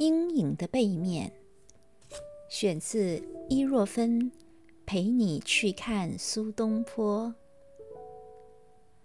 [0.00, 1.30] 阴影的背面，
[2.48, 4.18] 选自伊若芬
[4.86, 7.26] 《陪你去看苏东坡》。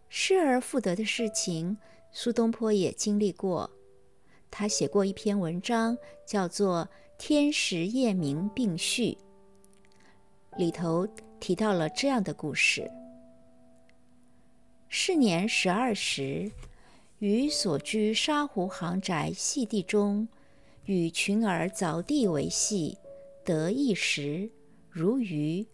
[0.08, 1.78] 失而复得的事情，
[2.14, 3.70] 苏东坡也经历过。
[4.50, 6.88] 他写过一篇文章，叫做
[7.18, 9.18] 《天时夜明并序》，
[10.58, 11.06] 里头
[11.42, 12.90] 提到了这样的故事：
[14.88, 16.50] 是年十二时，
[17.20, 20.26] 于所居沙湖行宅细地中。
[20.86, 22.98] 与群儿凿地为戏，
[23.44, 24.50] 得一时，
[24.90, 25.66] 如鱼。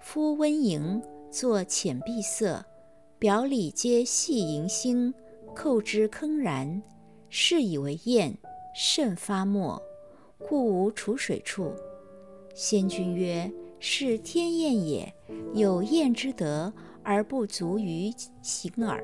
[0.00, 2.64] 夫温盈，作浅碧色，
[3.18, 5.12] 表里皆细银星，
[5.54, 6.82] 扣之铿然，
[7.28, 8.36] 是以为砚，
[8.76, 9.82] 甚发墨，
[10.38, 11.72] 故无储水处。
[12.54, 13.50] 先君曰
[13.80, 15.12] ：“是天砚也，
[15.54, 18.12] 有砚之德，而不足于
[18.42, 19.02] 行耳。”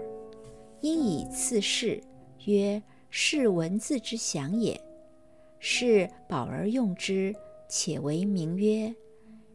[0.80, 2.00] 因以次世，
[2.44, 2.80] 曰
[3.10, 4.80] ：“是文字之祥也。”
[5.60, 7.34] 是宝而用之，
[7.68, 8.92] 且为名曰：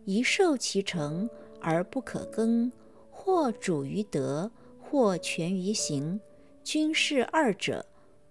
[0.05, 1.27] 一受其成
[1.59, 2.71] 而不可更，
[3.09, 6.19] 或主于德，或全于行，
[6.63, 7.83] 均是二者，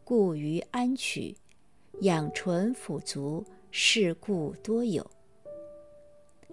[0.04, 1.36] 故于安取，
[2.02, 5.04] 养纯辅足，是故多有。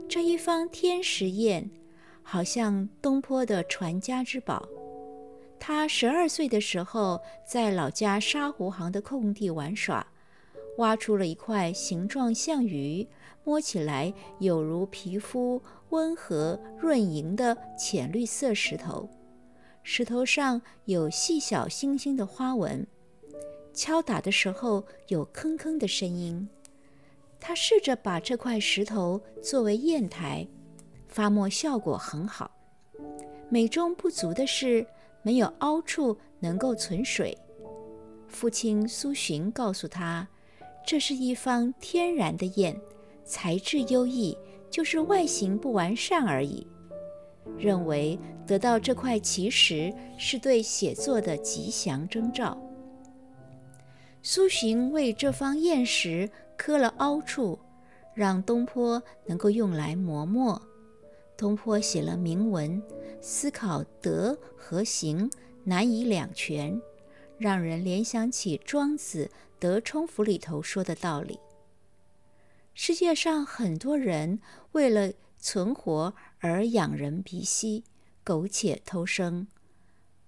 [0.10, 1.70] 这一方天石砚，
[2.24, 4.68] 好像东坡的传家之宝。
[5.60, 10.06] 他十二岁的时候，在老家沙湖行的空地玩耍。
[10.82, 13.08] 挖出了一块形状像鱼，
[13.44, 19.08] 摸起来有如皮肤温和润莹的浅绿色石头，
[19.84, 22.86] 石头上有细小星星的花纹，
[23.76, 26.50] 敲打的时候有铿铿的声音。
[27.40, 30.48] 他试着把这块石头作为砚台，
[31.08, 32.50] 发墨效果很好。
[33.50, 34.84] 美中不足的是，
[35.22, 37.38] 没有凹处能够存水。
[38.28, 40.28] 父亲苏洵告诉他。
[40.86, 42.76] 这是一方天然的砚，
[43.24, 44.38] 材质优异，
[44.70, 46.68] 就是外形不完善而已。
[47.58, 52.58] 认为得到这块奇石是对写作的吉祥征兆。
[54.22, 57.58] 苏洵为这方砚石刻了凹处，
[58.14, 60.62] 让东坡能够用来磨墨。
[61.36, 62.82] 东坡写了铭文，
[63.20, 65.28] 思考德和行
[65.64, 66.80] 难以两全，
[67.42, 69.32] 让人联想起庄子。
[69.60, 71.40] 德充府里头说的道理。
[72.74, 74.40] 世界上很多人
[74.72, 77.84] 为了存活而仰人鼻息，
[78.24, 79.46] 苟且偷生。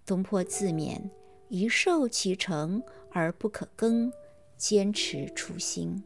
[0.05, 1.09] 东坡自勉：
[1.49, 4.13] 一受其成而不可更，
[4.55, 6.03] 坚持初心。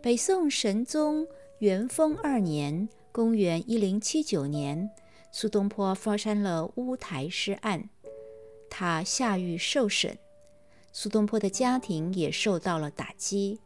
[0.00, 1.26] 北宋神宗
[1.58, 4.88] 元丰二年（公元一零七九年），
[5.30, 7.90] 苏东坡发生了乌台诗案，
[8.68, 10.18] 他下狱受审。
[10.92, 13.58] 苏东坡的家庭也受到了打击，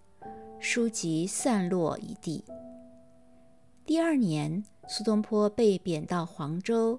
[0.59, 2.43] 书籍散落一地。
[3.85, 6.99] 第二年，苏东坡被贬到黄州，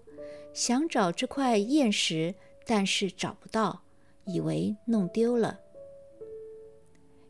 [0.53, 3.81] 想找这块砚石，但是找不到，
[4.25, 5.59] 以为弄丢了。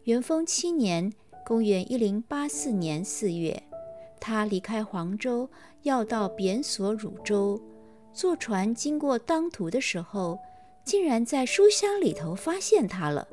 [0.03, 1.13] 元丰七年
[1.45, 3.63] （公元一零八四年）四月，
[4.19, 5.49] 他离开黄州，
[5.83, 7.61] 要到贬所汝州，
[8.11, 10.37] 坐船经过当涂的时候。
[10.89, 13.27] 竟然在书箱里头发现它了，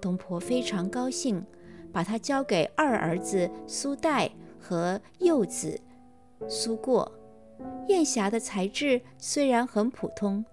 [0.00, 1.44] 东坡非常高兴，
[1.92, 4.30] 把它交给二儿子苏代
[4.60, 5.80] 和幼子
[6.48, 7.10] 苏过。
[7.88, 10.44] 砚匣的材质虽然很普通，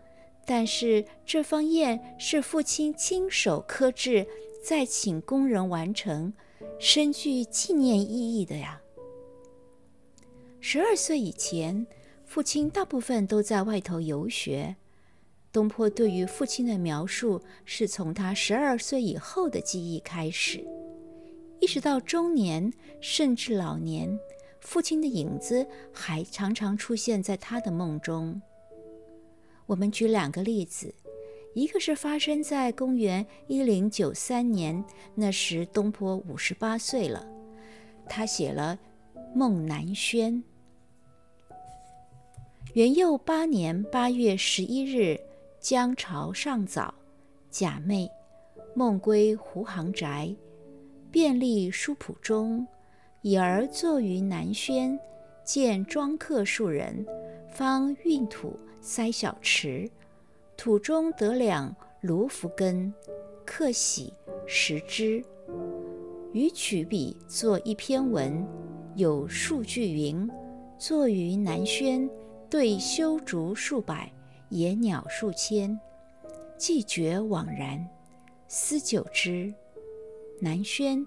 [0.47, 4.25] 但是这方砚是父亲亲手刻制，
[4.63, 6.33] 再请工人完成，
[6.79, 8.81] 深具纪念意义的呀。
[10.59, 11.85] 十二岁以前，
[12.25, 14.75] 父亲大部分都在外头游学。
[15.55, 20.61] 东坡对于父亲的描述是从他十二岁以后的记忆开始，
[21.61, 24.19] 一直到中年，甚至老年，
[24.59, 28.41] 父亲的影子还常常出现在他的梦中。
[29.65, 30.93] 我们举两个例子，
[31.53, 34.83] 一个是发生在公元一零九三年，
[35.15, 37.25] 那时东坡五十八岁了，
[38.09, 38.77] 他写了
[39.33, 40.33] 《梦南轩》。
[42.73, 45.17] 元佑八年八月十一日。
[45.67, 46.93] 江潮尚早，
[47.49, 48.07] 假寐，
[48.75, 50.35] 梦归胡行宅，
[51.09, 52.67] 便立书谱中，
[53.23, 54.99] 已而坐于南轩，
[55.43, 57.03] 见庄客数人，
[57.51, 59.89] 方运土塞小池，
[60.55, 62.93] 土中得两芦浮根，
[63.43, 64.13] 客喜
[64.45, 65.25] 食之。
[66.31, 68.47] 余取笔作一篇文，
[68.93, 70.29] 有数句云：
[70.77, 72.07] 坐于南轩，
[72.51, 74.11] 对修竹数百。
[74.49, 75.79] 野鸟数千，
[76.57, 77.87] 既觉惘然，
[78.47, 79.53] 思久之，
[80.39, 81.05] 南轩，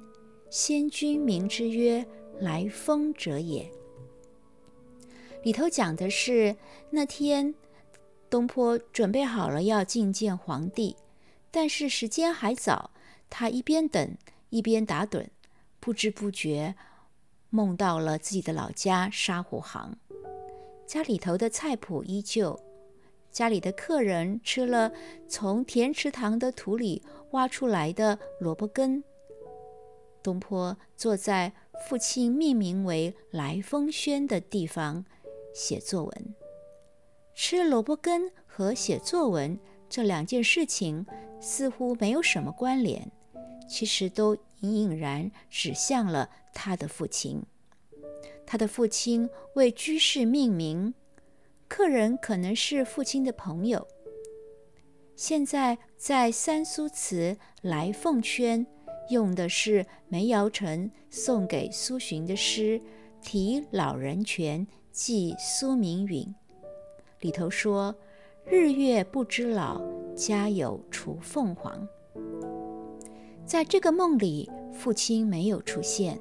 [0.50, 2.04] 先君名之曰
[2.40, 3.70] 来风者也。
[5.42, 6.56] 里头讲的是
[6.90, 7.54] 那天
[8.28, 10.96] 东坡准备好了要觐见皇帝，
[11.50, 12.90] 但是时间还早，
[13.30, 14.16] 他一边等
[14.50, 15.28] 一边打盹，
[15.78, 16.74] 不知不觉
[17.50, 19.96] 梦到了自己的老家沙湖杭，
[20.86, 22.58] 家里头的菜谱依旧，
[23.30, 24.92] 家里的客人吃了
[25.28, 27.02] 从田池塘的土里
[27.32, 29.02] 挖出来的萝卜根。
[30.22, 31.52] 东坡坐在
[31.88, 35.04] 父亲命名为来风轩的地方。
[35.54, 36.34] 写作文，
[37.34, 39.58] 吃萝卜根和写作文
[39.88, 41.04] 这两件事情
[41.40, 43.10] 似乎没有什么关联，
[43.68, 47.42] 其实都隐隐然指向了他的父亲。
[48.46, 50.94] 他的父亲为居士命名，
[51.68, 53.86] 客人可能是父亲的朋友。
[55.14, 58.66] 现在在三苏祠来凤圈
[59.10, 62.80] 用的是梅尧臣送给苏洵的诗
[63.20, 64.66] 《题老人泉》。
[64.90, 66.34] 记苏明允
[67.20, 67.94] 里头说
[68.44, 69.80] ：“日月不知老，
[70.16, 71.86] 家有雏凤凰。”
[73.46, 76.18] 在这个梦里，父亲没有出现。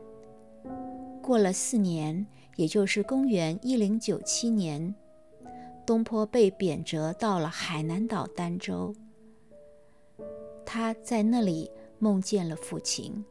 [1.24, 4.94] 过了四年，也就是公元一零九七年，
[5.88, 8.94] 东坡被贬谪到了海南岛儋州。
[10.66, 13.24] 他在那里梦见了父亲，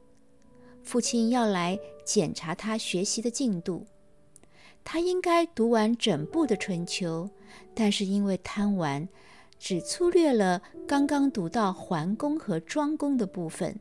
[0.83, 3.85] 父亲要来检查他学习的进度。
[4.83, 7.29] 他应该读完整部的《春秋》，
[7.75, 9.07] 但是因为贪玩，
[9.59, 13.79] 只粗略了刚刚读到桓公和庄公的部分。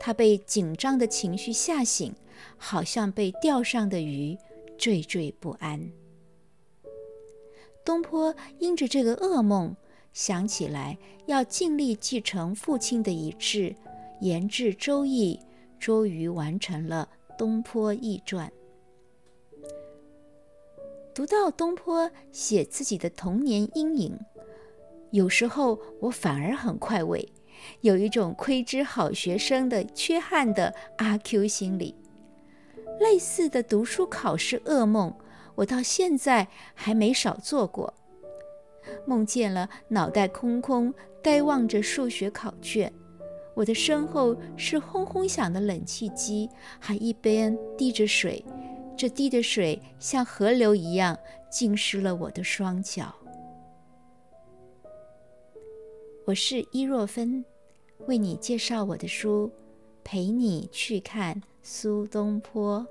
[0.00, 2.14] 他被紧张的情绪吓醒，
[2.56, 4.38] 好像被钓上的鱼，
[4.78, 5.90] 惴惴不安。
[7.88, 9.74] 东坡因着这个噩梦，
[10.12, 13.74] 想起来要尽力继承父亲的遗志，
[14.20, 15.40] 研制《周易》，
[15.78, 17.08] 终于完成了
[17.38, 18.52] 《东坡易传》。
[21.14, 24.18] 读到东坡写自己的童年阴影，
[25.10, 27.26] 有时候我反而很快慰，
[27.80, 31.94] 有一种窥知好学生的缺憾的阿 Q 心理。
[33.00, 35.14] 类似的读书考试噩梦，
[35.58, 37.92] 我到现在还没少做过。
[39.04, 42.92] 梦见了脑袋空空，呆望着数学考卷，
[43.54, 48.44] 我的身后是轰轰响的冷气机，还一边滴着水。
[48.96, 51.18] 这滴的水像河流一样
[51.50, 53.12] 浸湿了我的双脚。
[56.24, 57.44] 我是伊若芬，
[58.06, 59.50] 为你介绍我的书，
[60.04, 62.86] 陪你去看苏东坡。